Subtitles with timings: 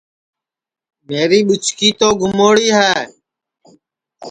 [1.07, 2.93] میری ٻُچکی تو گموڑی ہے